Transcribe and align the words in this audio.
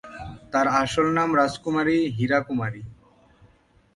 তার 0.51 0.67
আসল 0.81 1.07
নাম 1.17 1.29
রাজকুমারী 1.35 1.97
হীরা 2.17 2.39
কুমারী। 2.47 2.81